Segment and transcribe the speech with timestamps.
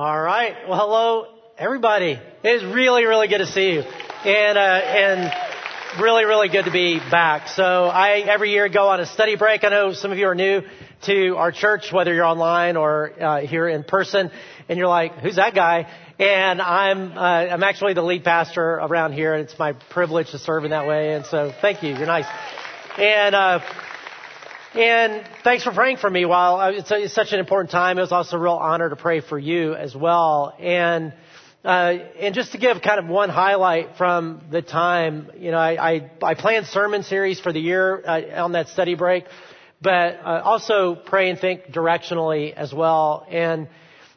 [0.00, 0.66] All right.
[0.66, 1.26] Well, hello,
[1.58, 2.12] everybody.
[2.42, 6.70] It is really, really good to see you, and uh, and really, really good to
[6.70, 7.48] be back.
[7.48, 9.62] So I every year go on a study break.
[9.62, 10.62] I know some of you are new
[11.02, 14.30] to our church, whether you're online or uh, here in person,
[14.70, 15.86] and you're like, "Who's that guy?"
[16.18, 20.38] And I'm uh, I'm actually the lead pastor around here, and it's my privilege to
[20.38, 21.12] serve in that way.
[21.12, 21.90] And so, thank you.
[21.90, 22.24] You're nice.
[22.96, 23.60] And uh,
[24.74, 27.98] and thanks for praying for me while uh, it's, it's, such an important time.
[27.98, 30.54] It was also a real honor to pray for you as well.
[30.60, 31.12] And,
[31.64, 35.94] uh, and just to give kind of one highlight from the time, you know, I,
[35.94, 39.24] I, I planned sermon series for the year uh, on that study break,
[39.82, 43.26] but uh, also pray and think directionally as well.
[43.28, 43.66] And,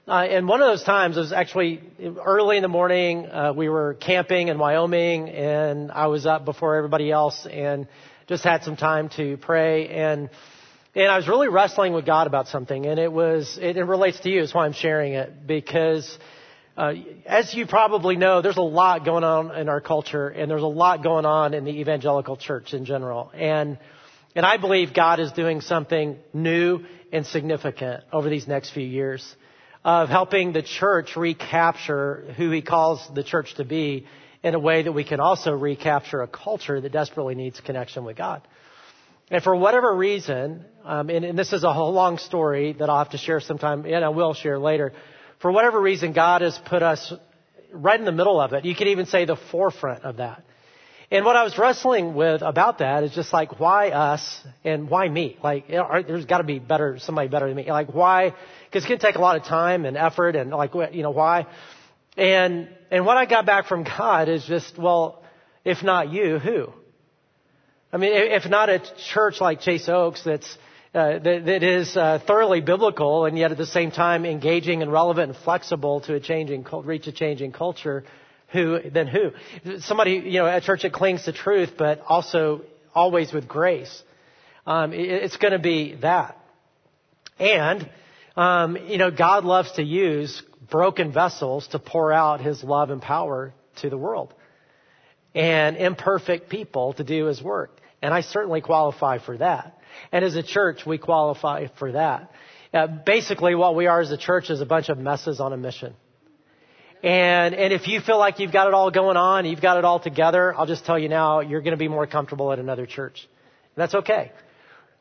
[0.07, 1.81] uh, and one of those times was actually
[2.23, 3.25] early in the morning.
[3.25, 7.87] Uh, we were camping in Wyoming and I was up before everybody else and
[8.27, 10.29] just had some time to pray and
[10.95, 14.19] and I was really wrestling with God about something, and it was it, it relates
[14.21, 14.41] to you.
[14.41, 16.19] That's why I'm sharing it because,
[16.77, 16.93] uh,
[17.25, 20.67] as you probably know, there's a lot going on in our culture, and there's a
[20.67, 23.79] lot going on in the evangelical church in general, and
[24.35, 29.35] and I believe God is doing something new and significant over these next few years
[29.83, 34.05] of helping the church recapture who He calls the church to be
[34.43, 38.17] in a way that we can also recapture a culture that desperately needs connection with
[38.17, 38.41] God.
[39.31, 42.99] And for whatever reason, um, and, and, this is a whole long story that I'll
[42.99, 44.91] have to share sometime, and I will share later.
[45.39, 47.13] For whatever reason, God has put us
[47.71, 48.65] right in the middle of it.
[48.65, 50.43] You could even say the forefront of that.
[51.09, 55.07] And what I was wrestling with about that is just like, why us and why
[55.07, 55.37] me?
[55.43, 57.69] Like, there's got to be better, somebody better than me.
[57.69, 58.33] Like, why?
[58.65, 61.45] Because it can take a lot of time and effort, and like, you know, why?
[62.17, 65.23] And and what I got back from God is just, well,
[65.65, 66.67] if not you, who?
[67.91, 68.81] I mean, if not a
[69.13, 70.57] church like Chase Oaks that's
[70.93, 74.91] uh, that, that is uh, thoroughly biblical and yet at the same time engaging and
[74.91, 78.03] relevant and flexible to a changing reach a changing culture,
[78.49, 79.31] who then who?
[79.79, 82.61] Somebody you know a church that clings to truth but also
[82.93, 84.03] always with grace.
[84.67, 86.37] Um, it, it's going to be that,
[87.39, 87.89] and
[88.37, 93.01] um, you know God loves to use broken vessels to pour out his love and
[93.01, 94.33] power to the world
[95.35, 97.79] and imperfect people to do his work.
[98.01, 99.79] And I certainly qualify for that.
[100.11, 102.31] And as a church, we qualify for that.
[102.73, 105.57] Uh, basically, what we are as a church is a bunch of messes on a
[105.57, 105.95] mission.
[107.03, 109.85] And, and if you feel like you've got it all going on, you've got it
[109.85, 112.85] all together, I'll just tell you now, you're going to be more comfortable at another
[112.85, 113.27] church.
[113.75, 114.31] And that's okay.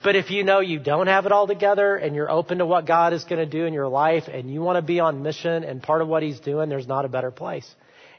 [0.02, 2.86] But if you know you don't have it all together and you're open to what
[2.86, 5.62] God is going to do in your life and you want to be on mission
[5.62, 7.72] and part of what He's doing, there's not a better place.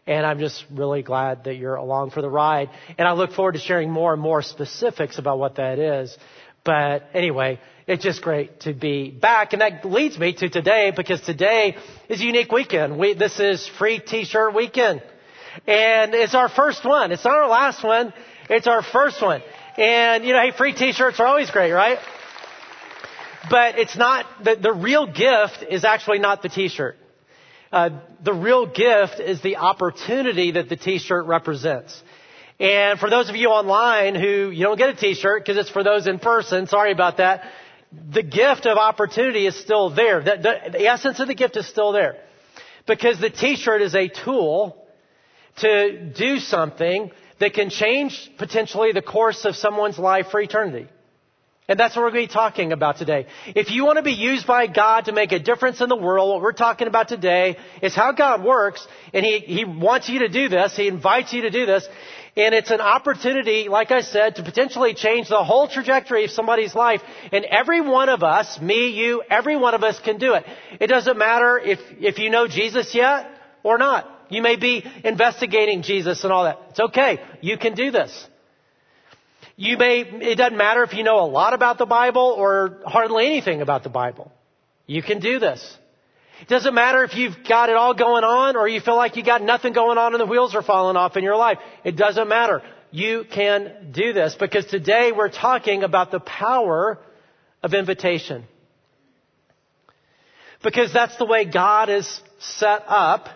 [0.05, 2.69] And I'm just really glad that you're along for the ride.
[2.97, 6.17] And I look forward to sharing more and more specifics about what that is.
[6.65, 9.53] But anyway, it's just great to be back.
[9.53, 11.75] And that leads me to today because today
[12.09, 12.97] is a unique weekend.
[12.97, 15.01] We, this is free t-shirt weekend.
[15.67, 17.11] And it's our first one.
[17.11, 18.13] It's not our last one.
[18.49, 19.41] It's our first one.
[19.77, 21.97] And, you know, hey, free t-shirts are always great, right?
[23.49, 26.95] But it's not, the, the real gift is actually not the t-shirt.
[27.71, 27.89] Uh,
[28.23, 31.99] the real gift is the opportunity that the t-shirt represents.
[32.59, 35.83] And for those of you online who you don't get a t-shirt because it's for
[35.83, 37.43] those in person, sorry about that.
[38.11, 40.21] The gift of opportunity is still there.
[40.23, 42.17] The, the, the essence of the gift is still there.
[42.85, 44.85] Because the t-shirt is a tool
[45.57, 50.87] to do something that can change potentially the course of someone's life for eternity.
[51.67, 53.25] And that's what we're going to be talking about today.
[53.47, 56.29] If you want to be used by God to make a difference in the world,
[56.29, 60.27] what we're talking about today is how God works, and He, He wants you to
[60.27, 61.87] do this, He invites you to do this,
[62.35, 66.73] and it's an opportunity, like I said, to potentially change the whole trajectory of somebody's
[66.73, 67.01] life.
[67.31, 70.43] And every one of us, me, you, every one of us can do it.
[70.81, 73.29] It doesn't matter if, if you know Jesus yet
[73.61, 74.09] or not.
[74.33, 76.59] You may be investigating Jesus and all that.
[76.71, 77.19] It's okay.
[77.41, 78.27] You can do this.
[79.55, 83.27] You may, it doesn't matter if you know a lot about the Bible or hardly
[83.27, 84.31] anything about the Bible.
[84.87, 85.77] You can do this.
[86.41, 89.23] It doesn't matter if you've got it all going on or you feel like you
[89.23, 91.59] got nothing going on and the wheels are falling off in your life.
[91.83, 92.63] It doesn't matter.
[92.89, 96.97] You can do this because today we're talking about the power
[97.61, 98.45] of invitation.
[100.63, 103.29] Because that's the way God is set up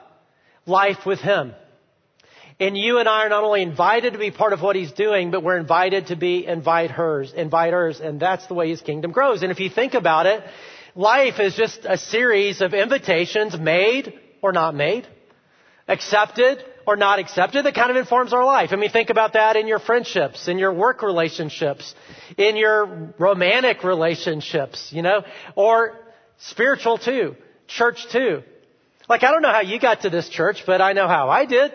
[0.68, 1.54] life with Him.
[2.60, 5.32] And you and I are not only invited to be part of what He's doing,
[5.32, 9.44] but we're invited to be invite inviters, inviters, and that's the way His kingdom grows.
[9.44, 10.44] And if you think about it,
[10.96, 15.08] life is just a series of invitations made or not made,
[15.88, 18.70] accepted or not accepted that kind of informs our life.
[18.72, 21.94] I mean, think about that in your friendships, in your work relationships,
[22.38, 25.24] in your romantic relationships, you know,
[25.56, 26.00] or
[26.38, 27.36] spiritual too,
[27.68, 28.42] church too.
[29.08, 31.46] Like, I don't know how you got to this church, but I know how I
[31.46, 31.72] did.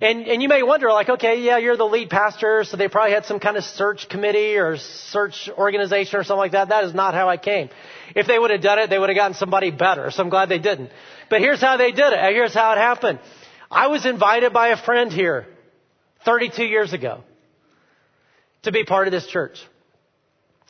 [0.00, 3.12] And, and you may wonder, like, okay, yeah, you're the lead pastor, so they probably
[3.12, 6.68] had some kind of search committee or search organization or something like that.
[6.68, 7.70] That is not how I came.
[8.14, 10.48] If they would have done it, they would have gotten somebody better, so I'm glad
[10.48, 10.90] they didn't.
[11.30, 12.18] But here's how they did it.
[12.34, 13.20] Here's how it happened.
[13.70, 15.46] I was invited by a friend here
[16.24, 17.22] 32 years ago
[18.62, 19.58] to be part of this church.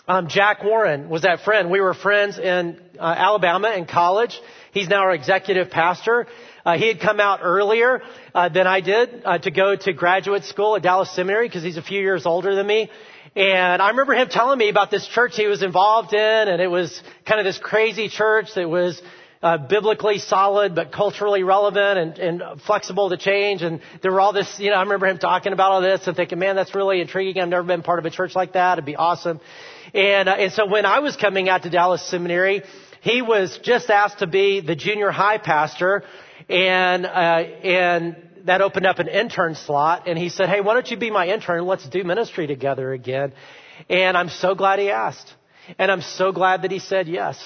[0.08, 1.68] Um, Jack Warren was that friend.
[1.68, 4.40] We were friends in uh, Alabama in college.
[4.76, 6.26] He's now our executive pastor.
[6.62, 8.02] Uh, he had come out earlier
[8.34, 11.78] uh, than I did uh, to go to graduate school at Dallas Seminary because he's
[11.78, 12.90] a few years older than me.
[13.34, 16.66] And I remember him telling me about this church he was involved in, and it
[16.66, 19.00] was kind of this crazy church that was
[19.42, 23.62] uh, biblically solid but culturally relevant and, and flexible to change.
[23.62, 26.14] And there were all this, you know, I remember him talking about all this and
[26.14, 27.42] thinking, man, that's really intriguing.
[27.42, 28.74] I've never been part of a church like that.
[28.74, 29.40] It'd be awesome.
[29.94, 32.62] And, uh, and so when I was coming out to Dallas Seminary,
[33.06, 36.02] he was just asked to be the junior high pastor
[36.48, 38.16] and, uh, and
[38.46, 41.28] that opened up an intern slot and he said, Hey, why don't you be my
[41.28, 41.66] intern?
[41.66, 43.32] Let's do ministry together again.
[43.88, 45.32] And I'm so glad he asked.
[45.78, 47.38] And I'm so glad that he said yes.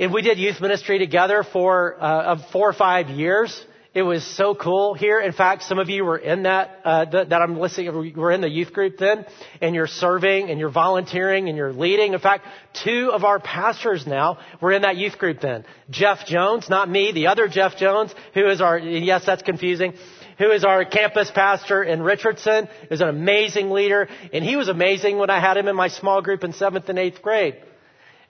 [0.00, 3.64] And we did youth ministry together for uh, four or five years.
[3.94, 5.18] It was so cool here.
[5.18, 8.30] In fact, some of you were in that, uh, that, that I'm listening, we were
[8.30, 9.24] in the youth group then,
[9.62, 12.12] and you're serving, and you're volunteering, and you're leading.
[12.12, 12.44] In fact,
[12.84, 15.64] two of our pastors now were in that youth group then.
[15.88, 19.94] Jeff Jones, not me, the other Jeff Jones, who is our, yes, that's confusing,
[20.36, 25.16] who is our campus pastor in Richardson, is an amazing leader, and he was amazing
[25.16, 27.56] when I had him in my small group in seventh and eighth grade.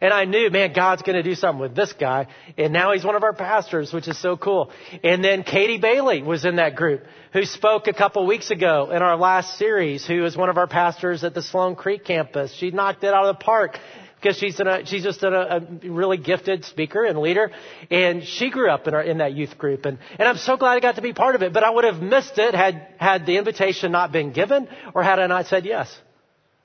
[0.00, 2.28] And I knew, man, God's going to do something with this guy.
[2.56, 4.70] And now he's one of our pastors, which is so cool.
[5.02, 9.02] And then Katie Bailey was in that group who spoke a couple weeks ago in
[9.02, 12.54] our last series, who is one of our pastors at the Sloan Creek campus.
[12.54, 13.78] She knocked it out of the park
[14.20, 17.50] because she's, a, she's just a, a, really gifted speaker and leader.
[17.90, 19.84] And she grew up in, our, in that youth group.
[19.84, 21.52] And, and I'm so glad I got to be part of it.
[21.52, 25.18] But I would have missed it had, had the invitation not been given or had
[25.18, 25.92] I not said yes.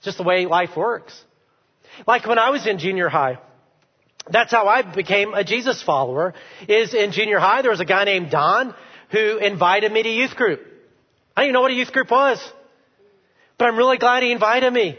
[0.04, 1.20] Just the way life works.
[2.08, 3.40] Like when I was in junior high,
[4.30, 6.34] that's how I became a Jesus follower,
[6.68, 8.74] is in junior high, there was a guy named Don
[9.12, 10.62] who invited me to youth group.
[11.36, 12.40] I didn't even know what a youth group was.
[13.58, 14.98] But I'm really glad he invited me.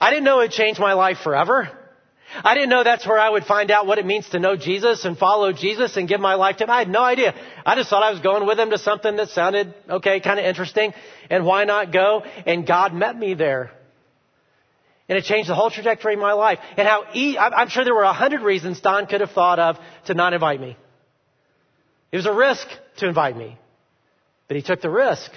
[0.00, 1.70] I didn't know it would change my life forever.
[2.44, 5.04] I didn't know that's where I would find out what it means to know Jesus
[5.04, 6.70] and follow Jesus and give my life to him.
[6.70, 7.34] I had no idea.
[7.66, 10.46] I just thought I was going with him to something that sounded okay, kind of
[10.46, 10.94] interesting,
[11.28, 12.22] and why not go?
[12.46, 13.72] And God met me there.
[15.12, 16.58] And it changed the whole trajectory of my life.
[16.74, 19.76] And how e- I'm sure there were a hundred reasons Don could have thought of
[20.06, 20.74] to not invite me.
[22.10, 22.66] It was a risk
[22.96, 23.58] to invite me.
[24.48, 25.30] But he took the risk.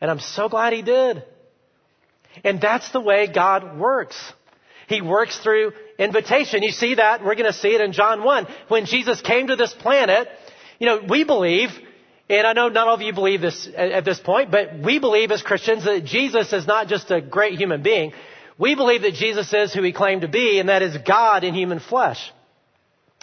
[0.00, 1.22] And I'm so glad he did.
[2.42, 4.16] And that's the way God works.
[4.86, 6.62] He works through invitation.
[6.62, 7.22] You see that?
[7.22, 8.46] We're going to see it in John 1.
[8.68, 10.28] When Jesus came to this planet,
[10.78, 11.68] you know, we believe,
[12.30, 15.30] and I know not all of you believe this at this point, but we believe
[15.30, 18.14] as Christians that Jesus is not just a great human being,
[18.58, 21.54] we believe that Jesus is who he claimed to be, and that is God in
[21.54, 22.32] human flesh.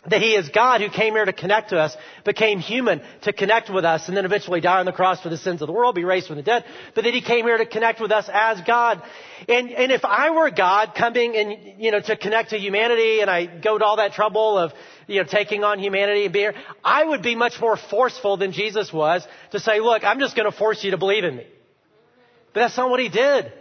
[0.08, 3.72] That he is God who came here to connect to us, became human to connect
[3.72, 5.96] with us, and then eventually die on the cross for the sins of the world,
[5.96, 8.62] be raised from the dead, but that he came here to connect with us as
[8.62, 9.02] God.
[9.50, 13.32] And, and if I were God coming and, you know, to connect to humanity, and
[13.32, 14.74] I go to all that trouble of,
[15.08, 16.52] you know, taking on humanity and being
[16.84, 20.50] I would be much more forceful than Jesus was to say, look, I'm just going
[20.50, 21.48] to force you to believe in me.
[22.54, 23.52] But that's not what he did.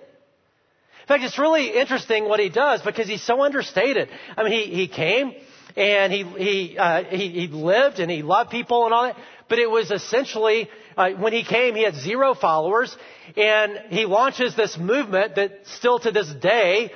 [1.04, 4.08] In fact, it's really interesting what he does because he's so understated.
[4.38, 5.34] I mean, he, he came
[5.76, 9.16] and he, he, uh, he, he lived and he loved people and all that,
[9.50, 12.96] but it was essentially, uh, when he came, he had zero followers
[13.37, 16.90] and he launches this movement that still to this day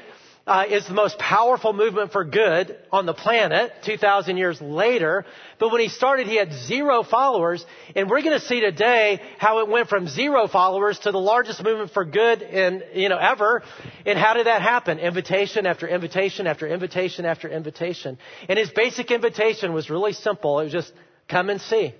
[0.48, 5.26] uh, is the most powerful movement for good on the planet 2,000 years later.
[5.58, 7.64] But when he started, he had zero followers.
[7.94, 11.62] And we're going to see today how it went from zero followers to the largest
[11.62, 13.62] movement for good in, you know, ever.
[14.06, 14.98] And how did that happen?
[14.98, 18.16] Invitation after invitation after invitation after invitation.
[18.48, 20.60] And his basic invitation was really simple.
[20.60, 20.92] It was just
[21.28, 21.94] come and see.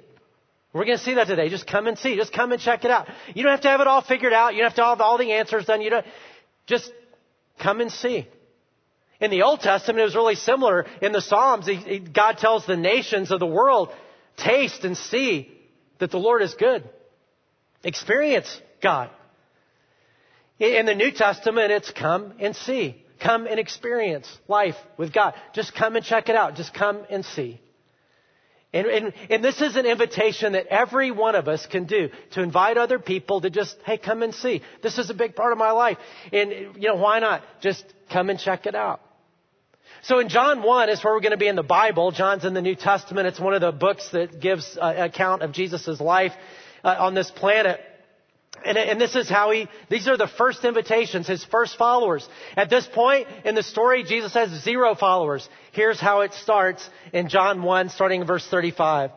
[0.72, 1.50] We're going to see that today.
[1.50, 2.16] Just come and see.
[2.16, 3.08] Just come and check it out.
[3.34, 4.54] You don't have to have it all figured out.
[4.54, 5.82] You don't have to have all the answers done.
[5.82, 6.06] You don't,
[6.66, 6.90] just
[7.58, 8.26] come and see.
[9.20, 10.86] In the Old Testament, it was really similar.
[11.02, 13.90] In the Psalms, he, he, God tells the nations of the world,
[14.36, 15.50] taste and see
[15.98, 16.88] that the Lord is good.
[17.82, 19.10] Experience God.
[20.58, 23.04] In the New Testament, it's come and see.
[23.20, 25.34] Come and experience life with God.
[25.52, 26.54] Just come and check it out.
[26.54, 27.60] Just come and see.
[28.72, 32.42] And, and, and, this is an invitation that every one of us can do to
[32.42, 34.60] invite other people to just, hey, come and see.
[34.82, 35.96] This is a big part of my life.
[36.32, 37.42] And, you know, why not?
[37.62, 37.82] Just
[38.12, 39.00] come and check it out.
[40.02, 42.12] So in John 1 is where we're going to be in the Bible.
[42.12, 43.26] John's in the New Testament.
[43.26, 46.32] It's one of the books that gives an account of Jesus' life
[46.84, 47.80] uh, on this planet.
[48.64, 52.28] And, and, this is how he, these are the first invitations, his first followers.
[52.56, 55.48] At this point in the story, Jesus has zero followers.
[55.72, 59.10] Here's how it starts in John 1, starting in verse 35.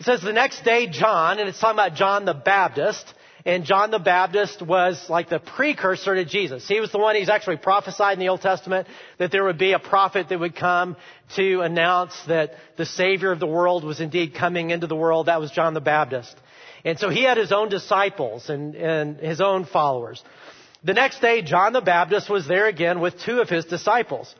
[0.00, 3.04] It says, the next day, John, and it's talking about John the Baptist,
[3.44, 6.66] and John the Baptist was like the precursor to Jesus.
[6.68, 8.86] He was the one, he's actually prophesied in the Old Testament
[9.18, 10.96] that there would be a prophet that would come
[11.36, 15.26] to announce that the Savior of the world was indeed coming into the world.
[15.26, 16.36] That was John the Baptist.
[16.84, 20.22] And so he had his own disciples and, and his own followers.
[20.84, 24.32] The next day, John the Baptist was there again with two of his disciples.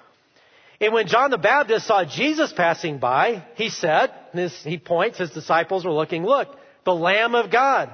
[0.80, 5.30] And when John the Baptist saw Jesus passing by, he said, this, he points, his
[5.30, 6.48] disciples were looking, look,
[6.84, 7.92] the Lamb of God.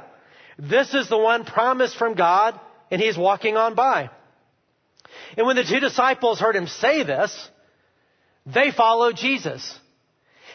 [0.58, 2.58] This is the one promised from God,
[2.90, 4.10] and he's walking on by.
[5.36, 7.48] And when the two disciples heard him say this,
[8.46, 9.78] they followed Jesus.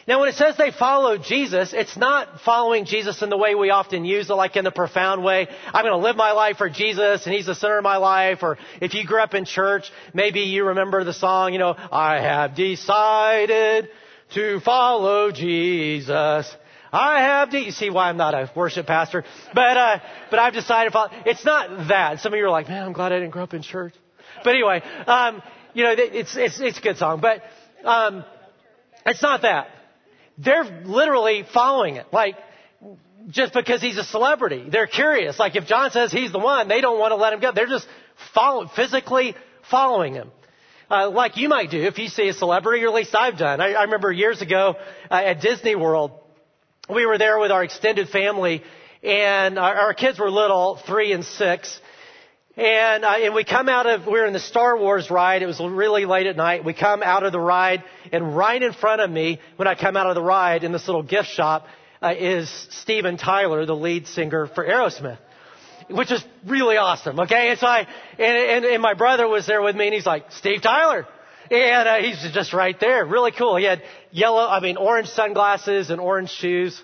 [0.06, 3.70] Now when it says they follow Jesus, it's not following Jesus in the way we
[3.70, 5.48] often use it, like in the profound way.
[5.72, 8.42] I'm going to live my life for Jesus and He's the center of my life.
[8.42, 12.20] Or if you grew up in church, maybe you remember the song, you know, I
[12.20, 13.88] have decided
[14.34, 16.54] to follow Jesus.
[16.94, 19.98] I have to, you see why I'm not a worship pastor, but, uh,
[20.30, 20.92] but I've decided.
[21.26, 22.20] It's not that.
[22.20, 23.94] Some of you are like, man, I'm glad I didn't grow up in church.
[24.44, 27.42] But anyway, um, you know, it's, it's, it's a good song, but,
[27.84, 28.24] um,
[29.06, 29.68] it's not that.
[30.38, 32.06] They're literally following it.
[32.12, 32.36] Like,
[33.28, 34.66] just because he's a celebrity.
[34.70, 35.38] They're curious.
[35.38, 37.52] Like if John says he's the one, they don't want to let him go.
[37.52, 37.86] They're just
[38.34, 39.34] follow, physically
[39.70, 40.30] following him.
[40.90, 43.60] Uh, like you might do if you see a celebrity, or at least I've done.
[43.60, 44.76] I, I remember years ago
[45.10, 46.12] uh, at Disney World,
[46.88, 48.62] we were there with our extended family,
[49.02, 51.80] and our, our kids were little, three and six,
[52.56, 55.42] and, uh, and we come out of, we were in the Star Wars ride.
[55.42, 56.64] It was really late at night.
[56.64, 59.96] We come out of the ride, and right in front of me, when I come
[59.96, 61.66] out of the ride in this little gift shop,
[62.00, 65.18] uh, is Steven Tyler, the lead singer for Aerosmith.
[65.90, 67.50] Which is really awesome, okay?
[67.50, 67.86] And so I,
[68.18, 71.06] and, and, and my brother was there with me, and he's like, Steve Tyler.
[71.50, 73.04] And uh, he's just right there.
[73.04, 73.56] Really cool.
[73.56, 76.80] He had yellow, I mean, orange sunglasses and orange shoes.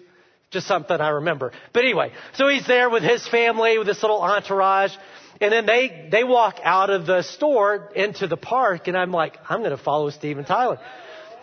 [0.51, 1.53] Just something I remember.
[1.73, 4.93] But anyway, so he's there with his family, with this little entourage.
[5.41, 9.39] And then they, they walk out of the store into the park and I'm like,
[9.49, 10.79] I'm going to follow Steven Tyler.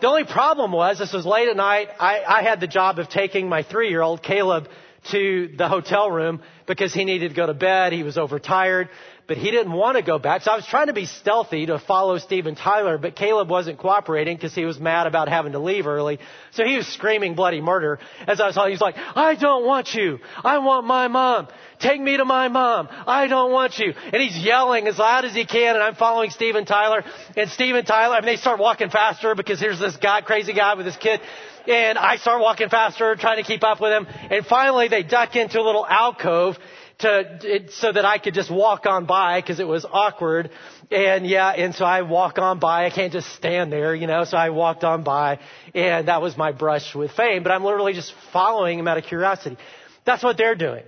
[0.00, 1.88] The only problem was this was late at night.
[1.98, 4.68] I, I had the job of taking my three year old Caleb
[5.10, 7.92] to the hotel room because he needed to go to bed.
[7.92, 8.90] He was overtired
[9.28, 10.40] but he didn't want to go back.
[10.40, 14.36] So I was trying to be stealthy to follow Steven Tyler, but Caleb wasn't cooperating
[14.36, 16.18] because he was mad about having to leave early.
[16.52, 18.72] So he was screaming bloody murder as I was talking.
[18.72, 20.18] He's like, I don't want you.
[20.42, 21.48] I want my mom.
[21.78, 22.88] Take me to my mom.
[22.90, 23.92] I don't want you.
[23.94, 27.04] And he's yelling as loud as he can and I'm following Steven Tyler
[27.36, 30.74] and Steven Tyler, I mean, they start walking faster because here's this guy, crazy guy
[30.74, 31.20] with his kid
[31.68, 34.06] and I start walking faster, trying to keep up with him.
[34.30, 36.56] And finally, they duck into a little alcove,
[37.00, 40.50] to, it, so that I could just walk on by because it was awkward.
[40.90, 42.86] And yeah, and so I walk on by.
[42.86, 45.38] I can't just stand there, you know, so I walked on by
[45.74, 49.04] and that was my brush with fame, but I'm literally just following him out of
[49.04, 49.56] curiosity.
[50.04, 50.84] That's what they're doing.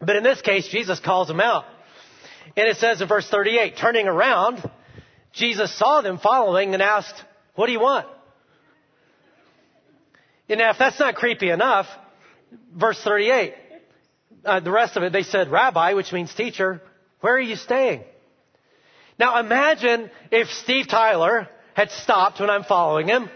[0.00, 1.64] But in this case, Jesus calls them out.
[2.56, 4.62] And it says in verse 38, turning around,
[5.32, 7.14] Jesus saw them following and asked,
[7.54, 8.06] what do you want?
[10.48, 11.86] And now if that's not creepy enough,
[12.76, 13.54] verse 38,
[14.44, 16.80] uh, the rest of it, they said, Rabbi, which means teacher,
[17.20, 18.04] where are you staying?
[19.18, 23.28] Now imagine if Steve Tyler had stopped when I'm following him,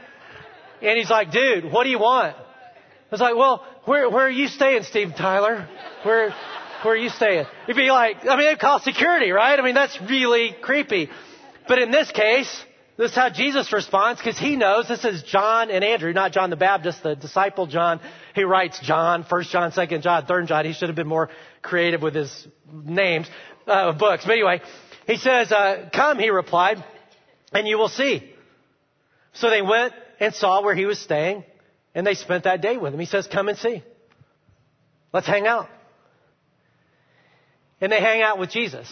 [0.82, 2.36] and he's like, dude, what do you want?
[2.36, 5.66] I was like, well, where, where are you staying, Steve Tyler?
[6.02, 6.34] Where,
[6.82, 7.46] where are you staying?
[7.66, 9.58] He'd be like, I mean, they'd call security, right?
[9.58, 11.08] I mean, that's really creepy.
[11.66, 12.64] But in this case,
[12.98, 16.50] this is how Jesus responds because he knows this is John and Andrew, not John
[16.50, 18.00] the Baptist, the disciple John.
[18.38, 20.64] He writes John, First John, Second John, Third John.
[20.64, 21.28] He should have been more
[21.60, 23.28] creative with his names
[23.66, 24.24] uh, of books.
[24.24, 24.60] But anyway,
[25.08, 26.84] he says, uh, "Come," he replied,
[27.52, 28.32] "and you will see."
[29.32, 31.42] So they went and saw where he was staying,
[31.96, 33.00] and they spent that day with him.
[33.00, 33.82] He says, "Come and see.
[35.12, 35.68] Let's hang out."
[37.80, 38.88] And they hang out with Jesus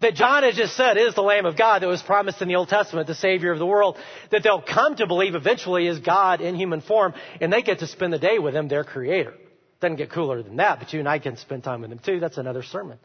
[0.00, 2.56] that John has just said is the Lamb of God that was promised in the
[2.56, 3.96] Old Testament, the Savior of the world,
[4.30, 7.86] that they'll come to believe eventually is God in human form, and they get to
[7.86, 9.34] spend the day with Him, their Creator.
[9.80, 12.20] Doesn't get cooler than that, but you and I can spend time with Him too.
[12.20, 12.98] That's another sermon.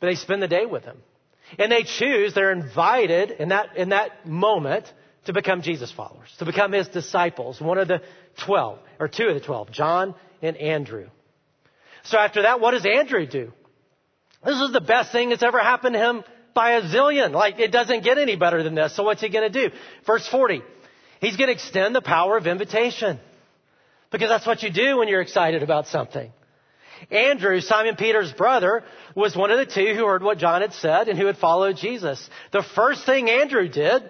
[0.00, 0.96] But they spend the day with Him.
[1.58, 4.92] And they choose, they're invited in that, in that moment
[5.26, 8.02] to become Jesus followers, to become His disciples, one of the
[8.44, 11.08] twelve, or two of the twelve, John and Andrew.
[12.04, 13.52] So after that, what does Andrew do?
[14.44, 17.32] This is the best thing that's ever happened to him by a zillion.
[17.32, 18.94] Like it doesn't get any better than this.
[18.96, 19.74] So what's he going to do?
[20.06, 20.62] Verse 40.
[21.20, 23.20] He's going to extend the power of invitation.
[24.10, 26.30] Because that's what you do when you're excited about something.
[27.10, 28.84] Andrew, Simon Peter's brother,
[29.14, 31.76] was one of the two who heard what John had said and who had followed
[31.76, 32.28] Jesus.
[32.52, 34.08] The first thing Andrew did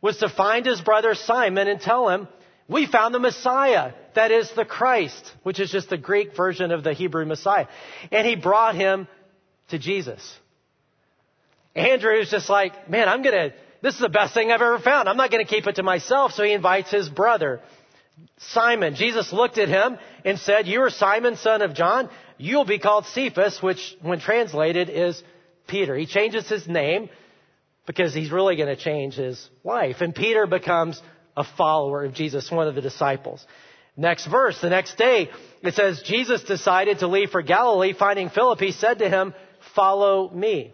[0.00, 2.28] was to find his brother Simon and tell him,
[2.68, 6.84] we found the Messiah, that is the Christ, which is just the Greek version of
[6.84, 7.66] the Hebrew Messiah.
[8.12, 9.08] And he brought him
[9.68, 10.38] to Jesus.
[11.74, 13.50] Andrew's just like, man, I'm gonna,
[13.82, 15.08] this is the best thing I've ever found.
[15.08, 16.32] I'm not gonna keep it to myself.
[16.32, 17.60] So he invites his brother,
[18.38, 18.94] Simon.
[18.94, 22.08] Jesus looked at him and said, you are Simon, son of John.
[22.36, 25.22] You'll be called Cephas, which when translated is
[25.66, 25.96] Peter.
[25.96, 27.10] He changes his name
[27.86, 29.96] because he's really going to change his life.
[30.00, 31.00] And Peter becomes
[31.36, 33.44] a follower of Jesus, one of the disciples.
[33.96, 35.30] Next verse, the next day,
[35.62, 37.94] it says, Jesus decided to leave for Galilee.
[37.98, 39.34] Finding Philip, he said to him,
[39.74, 40.72] follow me.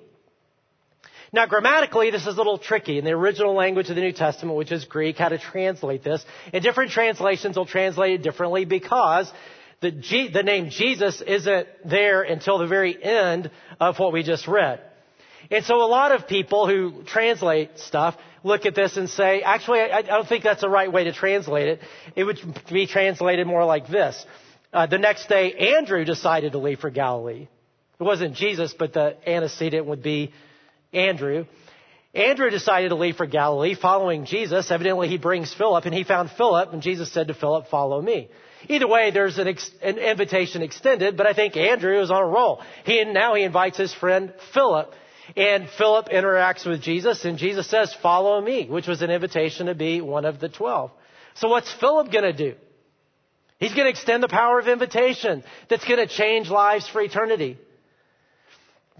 [1.32, 2.96] Now, grammatically, this is a little tricky.
[2.96, 6.24] In the original language of the New Testament, which is Greek, how to translate this.
[6.52, 9.32] And different translations will translate it differently because
[9.80, 14.46] the, G, the name Jesus isn't there until the very end of what we just
[14.46, 14.80] read.
[15.50, 19.80] And so a lot of people who translate stuff look at this and say, actually,
[19.80, 21.80] I, I don't think that's the right way to translate it.
[22.14, 22.38] It would
[22.72, 24.24] be translated more like this.
[24.72, 27.48] Uh, the next day, Andrew decided to leave for Galilee.
[28.00, 30.32] It wasn't Jesus, but the antecedent would be
[30.92, 31.46] Andrew.
[32.14, 34.70] Andrew decided to leave for Galilee following Jesus.
[34.70, 38.28] Evidently, he brings Philip, and he found Philip, and Jesus said to Philip, Follow me.
[38.68, 42.26] Either way, there's an, ex- an invitation extended, but I think Andrew is on a
[42.26, 42.62] roll.
[42.84, 44.92] He now he invites his friend Philip,
[45.36, 49.74] and Philip interacts with Jesus, and Jesus says, Follow me, which was an invitation to
[49.74, 50.92] be one of the twelve.
[51.34, 52.54] So what's Philip going to do?
[53.58, 57.58] He's going to extend the power of invitation that's going to change lives for eternity.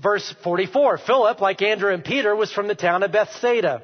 [0.02, 3.82] Verse 44, Philip, like Andrew and Peter, was from the town of Bethsaida.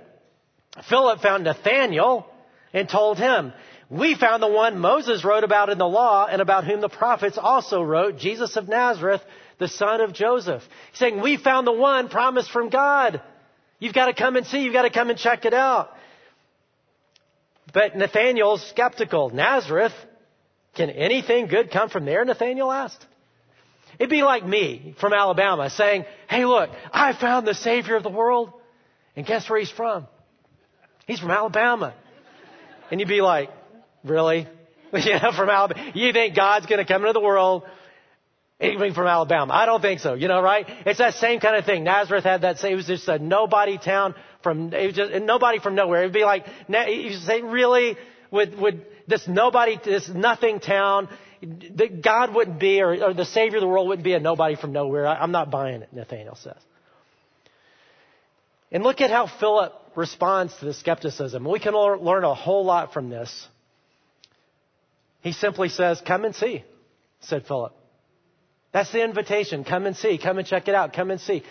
[0.88, 2.26] Philip found Nathanael
[2.72, 3.52] and told him,
[3.88, 7.38] we found the one Moses wrote about in the law and about whom the prophets
[7.38, 9.20] also wrote, Jesus of Nazareth,
[9.58, 10.62] the son of Joseph.
[10.90, 13.20] He's saying, we found the one promised from God.
[13.80, 14.60] You've got to come and see.
[14.62, 15.90] You've got to come and check it out.
[17.72, 19.30] But Nathanael's skeptical.
[19.30, 19.92] Nazareth,
[20.74, 22.24] can anything good come from there?
[22.24, 23.04] Nathanael asked.
[24.00, 28.08] It'd be like me from Alabama saying, Hey, look, I found the Savior of the
[28.10, 28.50] world.
[29.14, 30.06] And guess where he's from?
[31.06, 31.94] He's from Alabama.
[32.90, 33.50] And you'd be like,
[34.02, 34.48] Really?
[34.94, 35.92] you know, from Alabama.
[35.94, 37.64] You think God's going to come into the world
[38.58, 39.52] even from Alabama?
[39.52, 40.14] I don't think so.
[40.14, 40.64] You know, right?
[40.86, 41.84] It's that same kind of thing.
[41.84, 45.74] Nazareth had that it was just a nobody town from, it was just, nobody from
[45.74, 46.00] nowhere.
[46.00, 47.98] It'd be like, you say, really?
[48.30, 51.10] Would, would this nobody, this nothing town,
[51.42, 54.56] that God wouldn't be, or, or, the Savior of the world wouldn't be a nobody
[54.56, 55.06] from nowhere.
[55.06, 56.56] I, I'm not buying it, Nathaniel says.
[58.70, 61.44] And look at how Philip responds to the skepticism.
[61.44, 63.48] We can learn a whole lot from this.
[65.22, 66.64] He simply says, Come and see,
[67.20, 67.74] said Philip.
[68.72, 69.64] That's the invitation.
[69.64, 70.18] Come and see.
[70.18, 70.92] Come and check it out.
[70.92, 71.42] Come and see.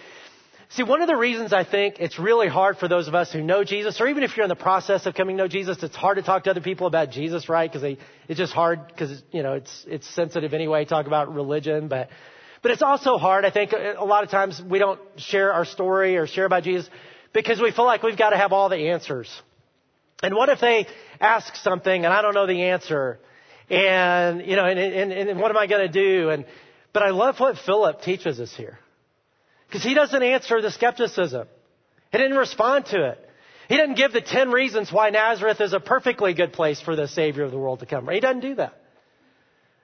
[0.74, 3.42] See, one of the reasons I think it's really hard for those of us who
[3.42, 5.96] know Jesus, or even if you're in the process of coming to know Jesus, it's
[5.96, 7.72] hard to talk to other people about Jesus, right?
[7.72, 10.86] Because it's just hard because you know it's it's sensitive anyway.
[10.86, 12.10] Talk about religion, but
[12.62, 13.46] but it's also hard.
[13.46, 16.88] I think a lot of times we don't share our story or share about Jesus
[17.34, 19.30] because we feel like we've got to have all the answers.
[20.22, 20.86] And what if they
[21.20, 23.20] ask something and I don't know the answer,
[23.72, 26.30] and you know, and and, and what am I going to do?
[26.30, 26.46] And
[26.94, 28.78] but I love what Philip teaches us here.
[29.70, 31.48] Because he doesn't answer the skepticism.
[32.12, 33.30] He didn't respond to it.
[33.68, 37.08] He didn't give the 10 reasons why Nazareth is a perfectly good place for the
[37.08, 38.10] Savior of the world to come.
[38.10, 38.74] He doesn't do that.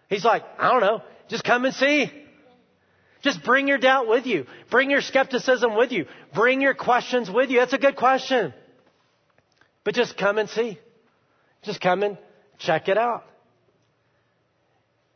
[0.09, 2.11] He's like, I don't know, just come and see.
[3.21, 4.47] Just bring your doubt with you.
[4.71, 6.07] Bring your skepticism with you.
[6.33, 7.59] Bring your questions with you.
[7.59, 8.53] That's a good question.
[9.83, 10.79] But just come and see.
[11.63, 12.17] Just come and
[12.57, 13.23] check it out.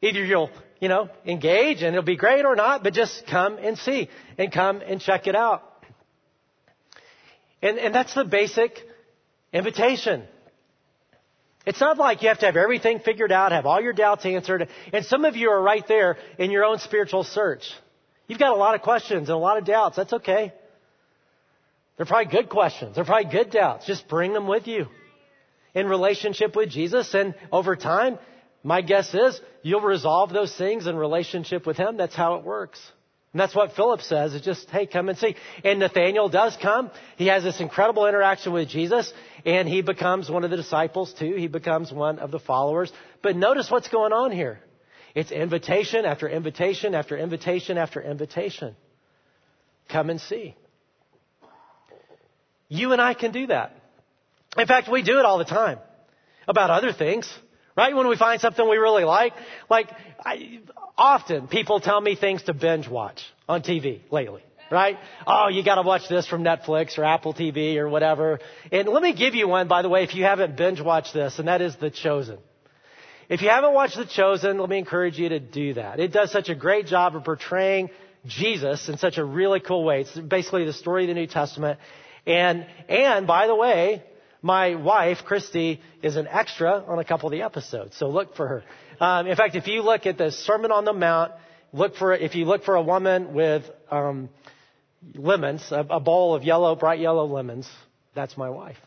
[0.02, 0.50] Either you'll
[0.80, 4.52] you know, engage and it'll be great or not, but just come and see and
[4.52, 5.64] come and check it out.
[7.62, 8.80] And, and that's the basic
[9.52, 10.24] invitation.
[11.66, 14.70] It's not like you have to have everything figured out, have all your doubts answered.
[14.94, 17.70] And some of you are right there in your own spiritual search.
[18.28, 19.98] You've got a lot of questions and a lot of doubts.
[19.98, 20.54] That's okay.
[21.98, 22.96] They're probably good questions.
[22.96, 23.86] They're probably good doubts.
[23.86, 24.88] Just bring them with you
[25.74, 27.14] in relationship with Jesus.
[27.14, 28.18] And over time,
[28.64, 31.98] my guess is you'll resolve those things in relationship with him.
[31.98, 32.80] That's how it works.
[33.32, 34.34] And that's what Philip says.
[34.34, 35.36] It's just, hey, come and see.
[35.64, 36.90] And Nathaniel does come.
[37.16, 39.14] He has this incredible interaction with Jesus,
[39.46, 41.36] and he becomes one of the disciples too.
[41.36, 42.92] He becomes one of the followers.
[43.22, 44.60] But notice what's going on here.
[45.14, 48.76] It's invitation after invitation after invitation after invitation.
[49.90, 50.56] Come and see.
[52.68, 53.76] You and I can do that.
[54.58, 55.80] In fact, we do it all the time
[56.48, 57.32] about other things,
[57.76, 57.96] right?
[57.96, 59.34] When we find something we really like,
[59.70, 59.90] like
[60.24, 60.60] I,
[60.98, 64.98] often people tell me things to binge watch on TV lately right?
[65.26, 68.40] Oh, you got to watch this from Netflix or Apple TV or whatever.
[68.72, 71.40] And let me give you one, by the way, if you haven't binge watched this,
[71.40, 72.38] and that is The Chosen.
[73.30, 76.00] If you haven't watched The Chosen, let me encourage you to do that.
[76.00, 77.90] It does such a great job of portraying
[78.26, 80.02] Jesus in such a really cool way.
[80.02, 81.80] It's basically the story of the New Testament.
[82.26, 84.04] And, and by the way,
[84.42, 88.48] my wife, Christy, is an extra on a couple of the episodes, so look for
[88.48, 88.64] her.
[89.00, 91.32] Um, in fact, if you look at the Sermon on the Mount,
[91.74, 94.30] look for if you look for a woman with um,
[95.16, 97.70] lemons, a, a bowl of yellow, bright yellow lemons,
[98.16, 98.78] that's my wife.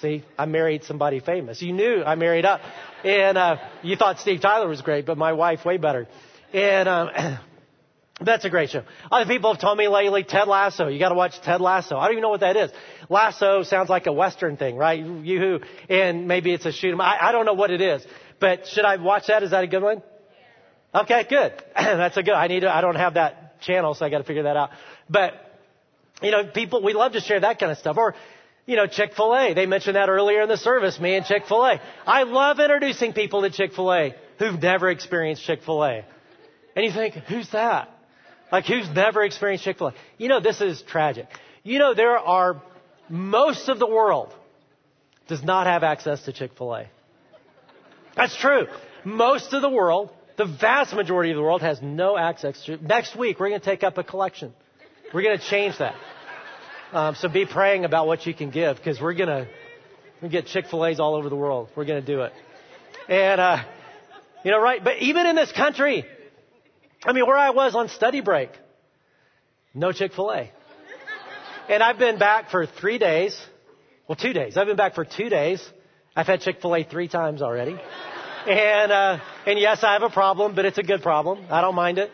[0.00, 1.62] See, I married somebody famous.
[1.62, 2.60] You knew I married up,
[3.02, 6.06] and uh, you thought Steve Tyler was great, but my wife way better.
[6.52, 7.10] And um,
[8.20, 8.82] That's a great show.
[9.12, 10.88] Other people have told me lately, Ted Lasso.
[10.88, 11.98] You got to watch Ted Lasso.
[11.98, 12.70] I don't even know what that is.
[13.10, 14.98] Lasso sounds like a Western thing, right?
[15.04, 17.00] You and maybe it's a shoot 'em.
[17.00, 18.06] I, I don't know what it is,
[18.40, 19.42] but should I watch that?
[19.42, 20.02] Is that a good one?
[20.94, 21.52] Okay, good.
[21.76, 22.32] That's a good.
[22.32, 22.74] I need to.
[22.74, 24.70] I don't have that channel, so I got to figure that out.
[25.10, 25.34] But
[26.22, 27.98] you know, people we love to share that kind of stuff.
[27.98, 28.14] Or
[28.64, 29.52] you know, Chick Fil A.
[29.52, 30.98] They mentioned that earlier in the service.
[30.98, 31.80] Me and Chick Fil A.
[32.06, 36.04] I love introducing people to Chick Fil A who've never experienced Chick Fil A.
[36.74, 37.90] And you think, who's that?
[38.50, 39.94] Like who's never experienced Chick-fil-A?
[40.18, 41.26] You know, this is tragic.
[41.62, 42.62] You know, there are,
[43.08, 44.32] most of the world
[45.28, 46.88] does not have access to Chick-fil-A.
[48.16, 48.66] That's true.
[49.04, 53.16] Most of the world, the vast majority of the world has no access to, next
[53.16, 54.52] week we're going to take up a collection.
[55.12, 55.94] We're going to change that.
[56.92, 61.00] Um, so be praying about what you can give because we're going to get Chick-fil-A's
[61.00, 61.68] all over the world.
[61.74, 62.32] We're going to do it.
[63.08, 63.64] And, uh,
[64.44, 66.04] you know, right, but even in this country,
[67.06, 68.50] I mean, where I was on study break,
[69.72, 70.50] no Chick fil A.
[71.68, 73.38] And I've been back for three days.
[74.08, 74.56] Well, two days.
[74.56, 75.64] I've been back for two days.
[76.16, 77.76] I've had Chick fil A three times already.
[78.48, 81.46] And, uh, and yes, I have a problem, but it's a good problem.
[81.50, 82.10] I don't mind it.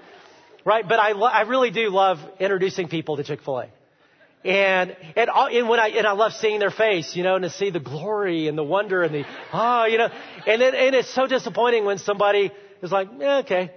[0.65, 0.87] Right?
[0.87, 3.69] But I, lo- I really do love introducing people to Chick fil A.
[4.45, 7.45] And, and, all, and when I, and I love seeing their face, you know, and
[7.45, 10.09] to see the glory and the wonder and the, oh, you know,
[10.47, 12.51] and it, and it's so disappointing when somebody
[12.83, 13.71] is like, yeah, okay,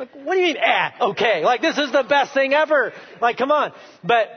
[0.00, 1.44] like, what do you mean, eh, okay?
[1.44, 2.92] Like, this is the best thing ever.
[3.20, 3.72] Like, come on.
[4.02, 4.28] But,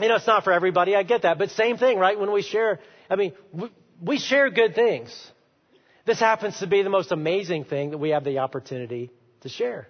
[0.00, 0.94] you know, it's not for everybody.
[0.94, 1.38] I get that.
[1.38, 2.18] But same thing, right?
[2.18, 3.70] When we share, I mean, we,
[4.00, 5.10] we share good things.
[6.06, 9.88] This happens to be the most amazing thing that we have the opportunity to share.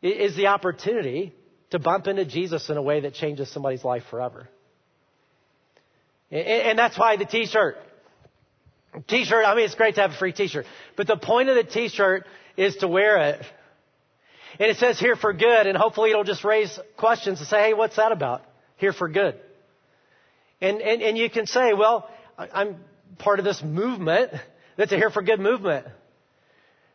[0.00, 1.34] It is the opportunity
[1.70, 4.48] to bump into Jesus in a way that changes somebody's life forever.
[6.30, 7.76] And that's why the t-shirt.
[9.08, 10.66] T-shirt, I mean, it's great to have a free t-shirt.
[10.96, 12.24] But the point of the t-shirt
[12.58, 13.40] is to wear it.
[14.58, 17.74] And it says here for good, and hopefully it'll just raise questions and say, hey,
[17.74, 18.42] what's that about?
[18.76, 19.36] Here for good.
[20.60, 22.76] And, and, and you can say, well, I'm
[23.18, 24.32] part of this movement
[24.76, 25.86] that's a here for good movement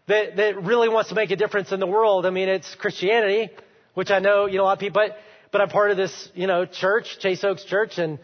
[0.07, 2.25] that, that really wants to make a difference in the world.
[2.25, 3.49] I mean, it's Christianity,
[3.93, 5.17] which I know, you know, a lot of people, but,
[5.53, 8.19] but I'm part of this, you know, church, Chase Oaks Church, and,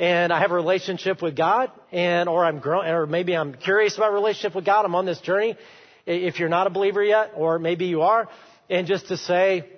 [0.00, 3.96] and I have a relationship with God, and, or I'm growing, or maybe I'm curious
[3.96, 4.84] about relationship with God.
[4.84, 5.56] I'm on this journey,
[6.06, 8.28] if you're not a believer yet, or maybe you are,
[8.68, 9.68] and just to say,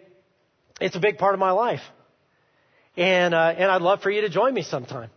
[0.81, 1.83] it's a big part of my life.
[2.97, 5.11] And, uh, and I'd love for you to join me sometime.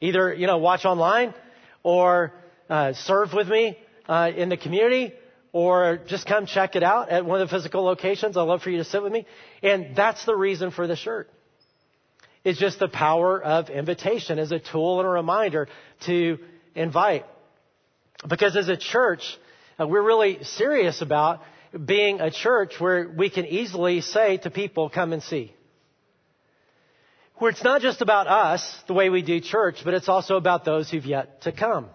[0.00, 1.34] Either, you know, watch online
[1.82, 2.32] or
[2.68, 3.78] uh, serve with me
[4.08, 5.12] uh, in the community
[5.52, 8.36] or just come check it out at one of the physical locations.
[8.36, 9.24] I'd love for you to sit with me.
[9.62, 11.30] And that's the reason for the shirt.
[12.42, 15.68] It's just the power of invitation as a tool and a reminder
[16.06, 16.38] to
[16.74, 17.24] invite.
[18.28, 19.38] Because as a church,
[19.78, 21.40] uh, we're really serious about
[21.84, 25.52] being a church where we can easily say to people, come and see.
[27.36, 30.64] Where it's not just about us, the way we do church, but it's also about
[30.64, 31.88] those who've yet to come.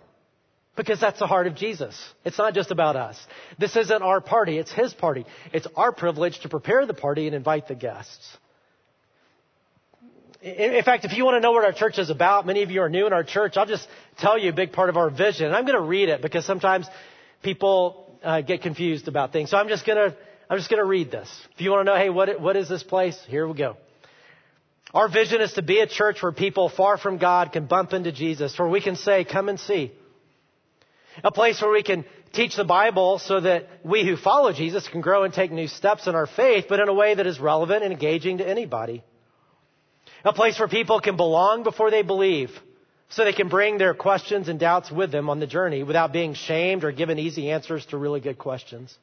[0.76, 1.98] Because that's the heart of Jesus.
[2.26, 3.18] It's not just about us.
[3.58, 5.26] This isn't our party, it's His party.
[5.54, 8.38] It's our privilege to prepare the party and invite the guests.
[10.42, 12.82] In fact, if you want to know what our church is about, many of you
[12.82, 13.86] are new in our church, I'll just
[14.20, 15.48] tell you a big part of our vision.
[15.48, 16.88] And I'm going to read it because sometimes
[17.42, 19.50] people uh, get confused about things.
[19.50, 20.16] So I'm just gonna
[20.50, 21.30] I'm just gonna read this.
[21.54, 23.20] If you want to know, hey, what what is this place?
[23.28, 23.78] Here we go.
[24.94, 28.12] Our vision is to be a church where people far from God can bump into
[28.12, 29.92] Jesus, where we can say, "Come and see."
[31.24, 35.02] A place where we can teach the Bible so that we who follow Jesus can
[35.02, 37.84] grow and take new steps in our faith, but in a way that is relevant
[37.84, 39.04] and engaging to anybody.
[40.24, 42.52] A place where people can belong before they believe
[43.10, 46.36] so they can bring their questions and doubts with them on the journey without being
[46.36, 48.96] shamed or given easy answers to really good questions.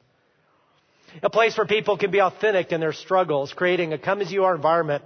[1.21, 4.45] A place where people can be authentic in their struggles, creating a come as you
[4.45, 5.03] are environment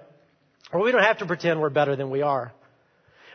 [0.72, 2.52] where we don't have to pretend we're better than we are.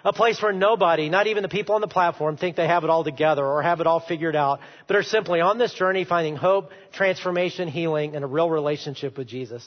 [0.05, 2.91] A place where nobody, not even the people on the platform, think they have it
[2.91, 6.37] all together or have it all figured out, but are simply on this journey finding
[6.37, 9.65] hope, transformation, healing, and a real relationship with Jesus.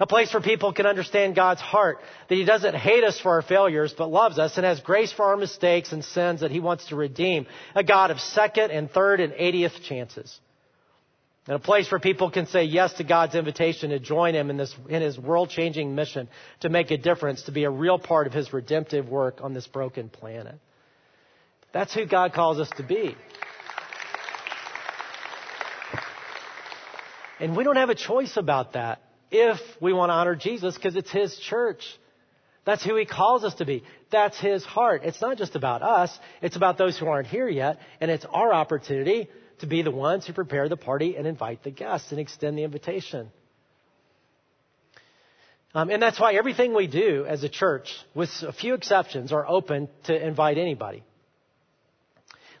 [0.00, 3.42] A place where people can understand God's heart, that He doesn't hate us for our
[3.42, 6.86] failures, but loves us and has grace for our mistakes and sins that He wants
[6.86, 7.46] to redeem.
[7.74, 10.38] A God of second and third and 80th chances.
[11.46, 14.56] And a place where people can say yes to God's invitation to join Him in
[14.56, 16.28] this, in His world-changing mission
[16.60, 19.66] to make a difference, to be a real part of His redemptive work on this
[19.66, 20.58] broken planet.
[21.72, 23.14] That's who God calls us to be.
[27.38, 29.02] And we don't have a choice about that
[29.34, 31.82] if we want to honor Jesus because it's His church.
[32.64, 33.82] That's who He calls us to be.
[34.10, 35.02] That's His heart.
[35.04, 36.16] It's not just about us.
[36.40, 37.78] It's about those who aren't here yet.
[38.00, 41.70] And it's our opportunity to be the ones who prepare the party and invite the
[41.70, 43.30] guests and extend the invitation.
[45.74, 49.46] Um, and that's why everything we do as a church, with a few exceptions, are
[49.46, 51.02] open to invite anybody.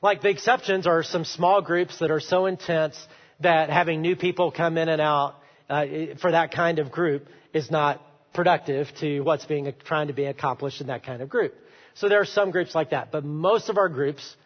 [0.02, 2.96] Like the exceptions are some small groups that are so intense
[3.40, 5.36] that having new people come in and out
[5.68, 5.86] uh,
[6.20, 8.00] for that kind of group is not
[8.32, 11.54] productive to what's being trying to be accomplished in that kind of group.
[11.94, 14.36] So there are some groups like that, but most of our groups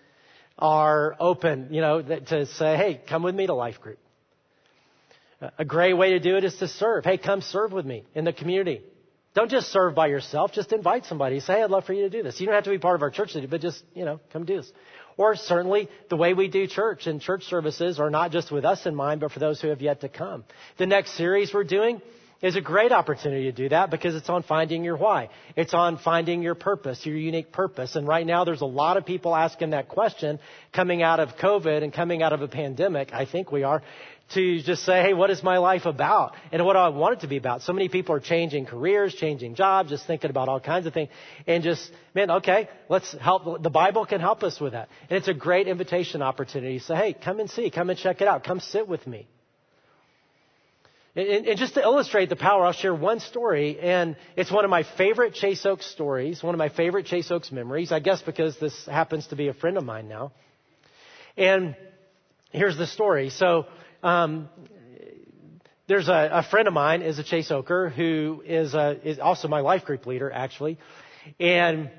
[0.59, 3.99] are open, you know, to say, hey, come with me to life group.
[5.57, 7.05] A great way to do it is to serve.
[7.05, 8.83] Hey, come serve with me in the community.
[9.35, 10.53] Don't just serve by yourself.
[10.53, 11.39] Just invite somebody.
[11.39, 12.41] Say, hey, I'd love for you to do this.
[12.41, 14.57] You don't have to be part of our church, but just, you know, come do
[14.57, 14.73] this.
[15.19, 18.87] Or certainly the way we do church and church services are not just with us
[18.87, 20.45] in mind, but for those who have yet to come.
[20.79, 22.01] The next series we're doing
[22.41, 25.29] is a great opportunity to do that because it's on finding your why.
[25.57, 27.97] It's on finding your purpose, your unique purpose.
[27.97, 30.39] And right now there's a lot of people asking that question
[30.73, 33.13] coming out of COVID and coming out of a pandemic.
[33.13, 33.83] I think we are
[34.35, 36.35] to just say, hey, what is my life about?
[36.53, 37.63] And what do I want it to be about?
[37.63, 41.09] So many people are changing careers, changing jobs, just thinking about all kinds of things.
[41.47, 43.63] And just, man, okay, let's help.
[43.63, 44.89] The Bible can help us with that.
[45.09, 46.79] And it's a great invitation opportunity.
[46.79, 48.45] So, hey, come and see, come and check it out.
[48.45, 49.27] Come sit with me.
[51.17, 54.71] And, and, just to illustrate the power, I'll share one story, and it's one of
[54.71, 58.57] my favorite Chase Oaks stories, one of my favorite Chase Oaks memories, I guess because
[58.61, 60.31] this happens to be a friend of mine now.
[61.37, 61.75] And
[62.53, 63.31] here's the story.
[63.31, 63.67] So,
[64.03, 64.49] um,
[65.87, 69.49] there's a, a, friend of mine is a Chase Oker who is, a, is also
[69.49, 70.79] my life group leader, actually.
[71.41, 71.91] And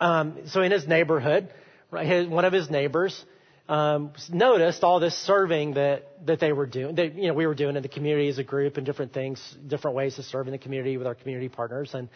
[0.00, 1.52] um, so in his neighborhood,
[1.90, 3.24] right, his, one of his neighbors
[3.68, 6.96] um, noticed all this serving that that they were doing.
[6.96, 9.56] That you know we were doing in the community as a group and different things,
[9.66, 11.94] different ways to serve in the community with our community partners.
[11.94, 12.08] And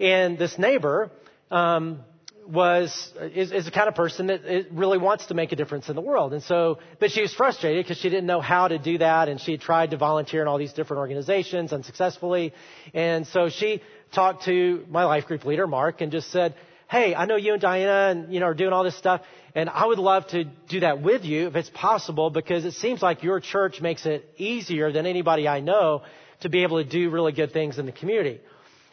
[0.00, 1.10] and this neighbor
[1.50, 2.00] um,
[2.46, 5.94] was is, is the kind of person that really wants to make a difference in
[5.94, 6.32] the world.
[6.32, 9.40] And so, but she was frustrated because she didn't know how to do that, and
[9.40, 12.52] she tried to volunteer in all these different organizations unsuccessfully.
[12.94, 16.54] And so she talked to my life group leader, Mark, and just said,
[16.90, 19.22] "Hey, I know you and Diana, and you know, are doing all this stuff.
[19.54, 23.02] And I would love to do that with you if it's possible because it seems
[23.02, 26.02] like your church makes it easier than anybody I know
[26.40, 28.40] to be able to do really good things in the community.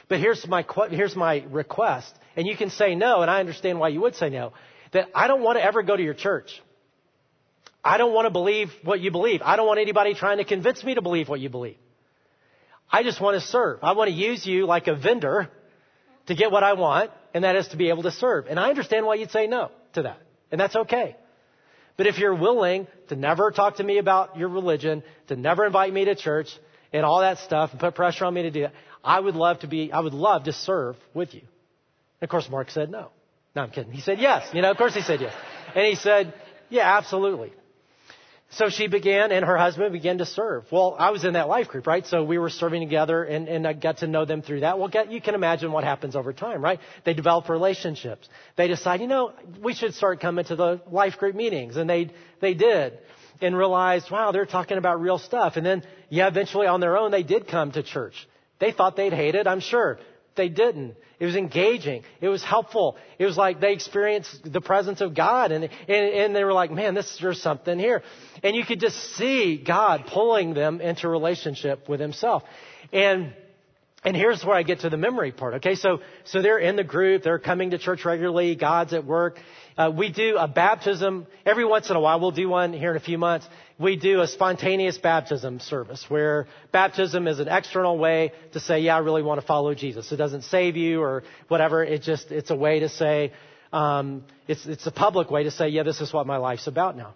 [0.09, 2.13] But here's my, here's my request.
[2.35, 4.53] And you can say no, and I understand why you would say no.
[4.91, 6.61] That I don't want to ever go to your church.
[7.83, 9.41] I don't want to believe what you believe.
[9.43, 11.77] I don't want anybody trying to convince me to believe what you believe.
[12.91, 13.79] I just want to serve.
[13.83, 15.49] I want to use you like a vendor
[16.25, 18.47] to get what I want, and that is to be able to serve.
[18.47, 20.19] And I understand why you'd say no to that.
[20.51, 21.15] And that's okay.
[21.97, 25.93] But if you're willing to never talk to me about your religion, to never invite
[25.93, 26.49] me to church
[26.91, 28.73] and all that stuff and put pressure on me to do that,
[29.03, 31.41] I would love to be, I would love to serve with you.
[31.41, 33.09] And of course Mark said no.
[33.55, 33.91] No, I'm kidding.
[33.91, 34.47] He said yes.
[34.53, 35.33] You know, of course he said yes.
[35.75, 36.33] And he said,
[36.69, 37.51] yeah, absolutely.
[38.51, 40.65] So she began, and her husband began to serve.
[40.71, 42.05] Well, I was in that life group, right?
[42.07, 44.79] So we were serving together, and, and I got to know them through that.
[44.79, 46.79] Well, get, you can imagine what happens over time, right?
[47.05, 48.27] They develop relationships.
[48.55, 52.09] They decide, you know, we should start coming to the life group meetings, and they
[52.41, 52.97] they did,
[53.41, 55.55] and realized, wow, they're talking about real stuff.
[55.55, 58.15] And then, yeah, eventually on their own, they did come to church.
[58.59, 59.99] They thought they'd hate it, I'm sure.
[60.35, 60.95] They didn't.
[61.19, 62.03] It was engaging.
[62.21, 62.97] It was helpful.
[63.17, 66.71] It was like they experienced the presence of God and, and, and they were like,
[66.71, 68.03] man, this, there's something here.
[68.41, 72.43] And you could just see God pulling them into relationship with himself.
[72.93, 73.33] And,
[74.03, 75.55] and here's where I get to the memory part.
[75.55, 75.75] Okay.
[75.75, 77.23] So, so they're in the group.
[77.23, 78.55] They're coming to church regularly.
[78.55, 79.39] God's at work.
[79.77, 82.19] Uh, we do a baptism every once in a while.
[82.19, 83.47] We'll do one here in a few months.
[83.77, 88.95] We do a spontaneous baptism service where baptism is an external way to say, yeah,
[88.95, 90.11] I really want to follow Jesus.
[90.11, 91.83] It doesn't save you or whatever.
[91.83, 93.33] It just, it's a way to say,
[93.71, 96.97] um, it's, it's a public way to say, yeah, this is what my life's about
[96.97, 97.15] now.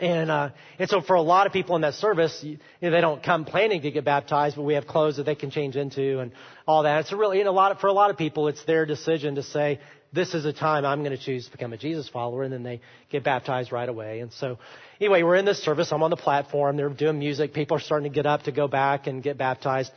[0.00, 3.00] And, uh, and so for a lot of people in that service, you know, they
[3.00, 6.18] don't come planning to get baptized, but we have clothes that they can change into
[6.18, 6.32] and
[6.66, 7.00] all that.
[7.00, 9.42] It's really, in a lot of, for a lot of people, it's their decision to
[9.42, 9.80] say,
[10.12, 12.62] this is a time I'm going to choose to become a Jesus follower, and then
[12.62, 14.20] they get baptized right away.
[14.20, 14.58] And so,
[15.00, 15.90] anyway, we're in this service.
[15.90, 16.76] I'm on the platform.
[16.76, 17.54] They're doing music.
[17.54, 19.90] People are starting to get up to go back and get baptized.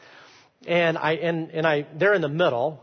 [0.67, 2.81] And I, and, and I, they're in the middle.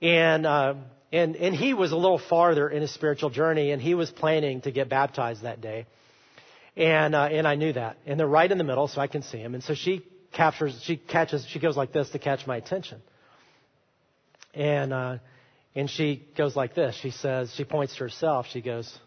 [0.00, 0.74] And, uh,
[1.12, 4.62] and, and he was a little farther in his spiritual journey, and he was planning
[4.62, 5.86] to get baptized that day.
[6.76, 7.98] And, uh, and I knew that.
[8.06, 9.54] And they're right in the middle, so I can see him.
[9.54, 13.02] And so she captures, she catches, she goes like this to catch my attention.
[14.54, 15.18] And, uh,
[15.74, 16.94] and she goes like this.
[16.96, 18.46] She says, she points to herself.
[18.50, 18.98] She goes,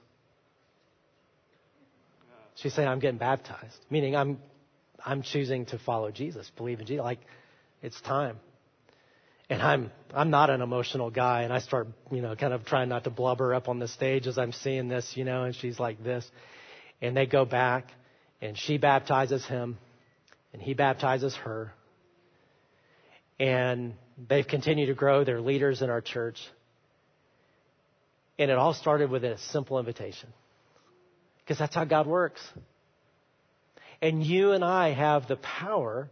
[2.56, 4.40] she's saying, I'm getting baptized, meaning I'm,
[5.04, 7.04] I'm choosing to follow Jesus, believe in Jesus.
[7.04, 7.20] Like,
[7.82, 8.40] it's time.
[9.48, 11.44] And I'm, I'm not an emotional guy.
[11.44, 14.26] And I start, you know, kind of trying not to blubber up on the stage
[14.26, 16.30] as I'm seeing this, you know, and she's like this.
[17.02, 17.92] And they go back
[18.42, 19.78] and she baptizes him
[20.54, 21.74] and he baptizes her.
[23.40, 23.96] And
[24.30, 25.24] they've continued to grow.
[25.24, 26.40] They're leaders in our church.
[28.40, 30.30] And it all started with a simple invitation.
[31.40, 32.42] Because that's how God works.
[34.02, 36.10] And you and I have the power,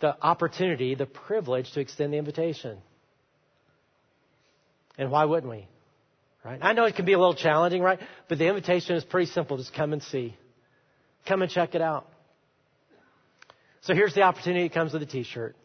[0.00, 2.78] the opportunity, the privilege to extend the invitation.
[4.98, 5.66] And why wouldn't we?
[6.44, 6.58] Right?
[6.62, 7.98] I know it can be a little challenging, right?
[8.28, 9.58] But the invitation is pretty simple.
[9.58, 10.36] Just come and see.
[11.26, 12.08] Come and check it out.
[13.82, 15.56] So here's the opportunity that comes with a t-shirt.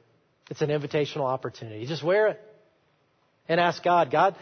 [0.49, 1.85] It's an invitational opportunity.
[1.85, 2.41] Just wear it
[3.47, 4.35] and ask God, God,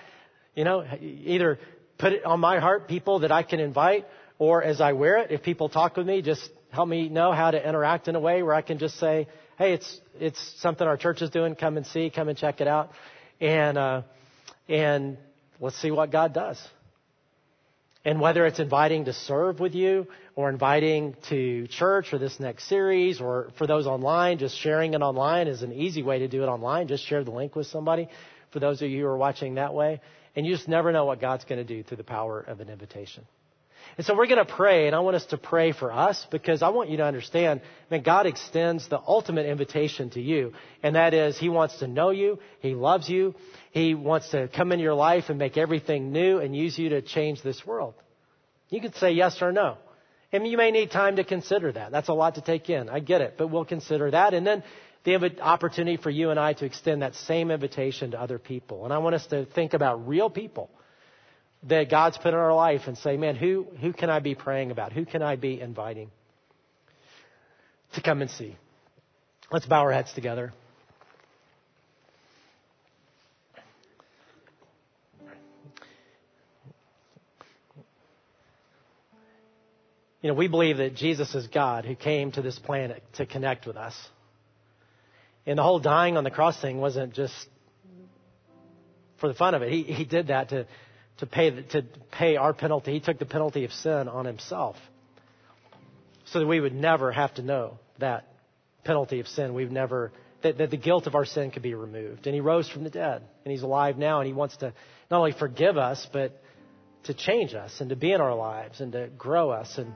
[0.55, 1.59] you know, either
[1.97, 4.05] put it on my heart, people that I can invite,
[4.39, 7.51] or as I wear it, if people talk with me, just help me know how
[7.51, 10.97] to interact in a way where I can just say, hey, it's, it's something our
[10.97, 11.55] church is doing.
[11.55, 12.91] Come and see, come and check it out.
[13.39, 14.01] And, uh,
[14.67, 15.17] and
[15.63, 16.61] let's see what God does.
[18.03, 22.67] And whether it's inviting to serve with you or inviting to church or this next
[22.67, 26.43] series or for those online, just sharing it online is an easy way to do
[26.43, 26.89] it online.
[26.89, 28.09] Just share the link with somebody
[28.51, 30.01] for those of you who are watching that way.
[30.35, 32.67] And you just never know what God's going to do through the power of an
[32.67, 33.25] invitation.
[33.97, 36.63] And so we're going to pray, and I want us to pray for us because
[36.63, 40.53] I want you to understand that God extends the ultimate invitation to you.
[40.81, 42.39] And that is, He wants to know you.
[42.59, 43.35] He loves you.
[43.71, 47.01] He wants to come into your life and make everything new and use you to
[47.03, 47.93] change this world.
[48.69, 49.77] You could say yes or no.
[50.31, 51.91] And you may need time to consider that.
[51.91, 52.89] That's a lot to take in.
[52.89, 53.35] I get it.
[53.37, 54.33] But we'll consider that.
[54.33, 54.63] And then
[55.03, 58.85] the opportunity for you and I to extend that same invitation to other people.
[58.85, 60.71] And I want us to think about real people
[61.67, 64.71] that God's put in our life and say, man, who, who can I be praying
[64.71, 64.91] about?
[64.91, 66.11] Who can I be inviting
[67.93, 68.57] to come and see?
[69.51, 70.53] Let's bow our heads together.
[80.21, 83.67] You know, we believe that Jesus is God who came to this planet to connect
[83.67, 83.93] with us.
[85.45, 87.35] And the whole dying on the cross thing wasn't just
[89.17, 89.69] for the fun of it.
[89.69, 90.65] He, he did that to,
[91.19, 92.93] to, pay, to pay our penalty.
[92.93, 94.75] He took the penalty of sin on himself
[96.25, 98.27] so that we would never have to know that
[98.83, 99.53] penalty of sin.
[99.53, 102.25] We've never, that, that the guilt of our sin could be removed.
[102.25, 103.21] And he rose from the dead.
[103.45, 104.19] And he's alive now.
[104.19, 104.73] And he wants to
[105.11, 106.41] not only forgive us, but
[107.03, 109.93] to change us and to be in our lives and to grow us and,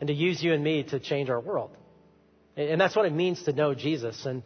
[0.00, 1.70] and to use you and me to change our world.
[2.56, 4.26] And that's what it means to know Jesus.
[4.26, 4.42] And,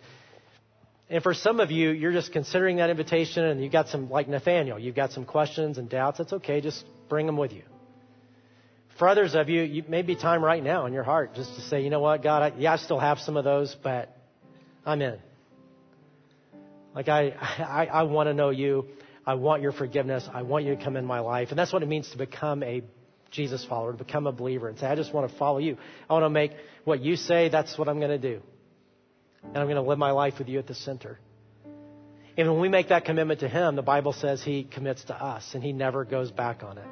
[1.11, 4.29] and for some of you, you're just considering that invitation and you've got some, like
[4.29, 6.19] Nathaniel, you've got some questions and doubts.
[6.19, 6.61] That's okay.
[6.61, 7.63] Just bring them with you.
[8.99, 11.61] For others of you, you may be time right now in your heart just to
[11.63, 14.17] say, you know what, God, I, yeah, I still have some of those, but
[14.87, 15.19] I'm in.
[16.95, 18.87] Like I, I, I want to know you.
[19.27, 20.27] I want your forgiveness.
[20.33, 21.49] I want you to come in my life.
[21.51, 22.83] And that's what it means to become a
[23.31, 25.77] Jesus follower, to become a believer and say, I just want to follow you.
[26.09, 26.53] I want to make
[26.85, 28.43] what you say, that's what I'm going to do.
[29.47, 31.19] And I'm going to live my life with you at the center.
[32.37, 35.55] And when we make that commitment to Him, the Bible says He commits to us
[35.55, 36.87] and He never goes back on it.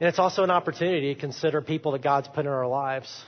[0.00, 3.24] And it's also an opportunity to consider people that God's put in our lives.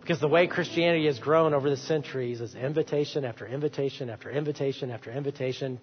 [0.00, 4.90] Because the way Christianity has grown over the centuries is invitation after invitation after invitation
[4.90, 5.80] after invitation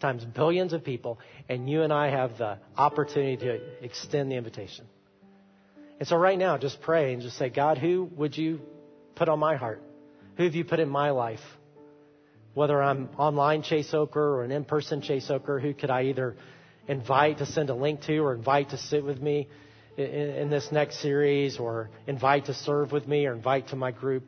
[0.00, 1.18] times billions of people,
[1.48, 4.86] and you and I have the opportunity to extend the invitation.
[5.98, 8.60] And so right now, just pray and just say, God, who would you
[9.16, 9.82] put on my heart?
[10.36, 11.40] Who have you put in my life?
[12.54, 16.36] Whether I'm online Chase Oker or an in-person Chase Oker, who could I either
[16.86, 19.48] invite to send a link to or invite to sit with me
[19.96, 23.90] in, in this next series or invite to serve with me or invite to my
[23.90, 24.24] group?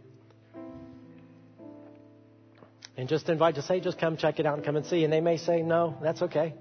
[2.96, 5.04] And just invite to say, just come check it out and come and see.
[5.04, 6.54] And they may say, no, that's okay.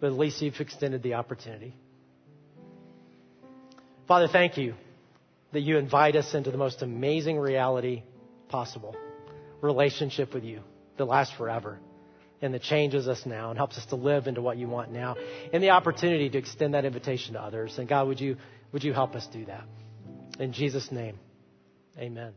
[0.00, 1.76] but at least you've extended the opportunity.
[4.10, 4.74] Father, thank you
[5.52, 8.02] that you invite us into the most amazing reality
[8.48, 8.96] possible
[9.60, 10.62] relationship with you
[10.96, 11.78] that lasts forever
[12.42, 15.14] and that changes us now and helps us to live into what you want now
[15.52, 17.78] and the opportunity to extend that invitation to others.
[17.78, 18.36] And God, would you,
[18.72, 19.62] would you help us do that?
[20.40, 21.16] In Jesus' name,
[21.96, 22.32] amen.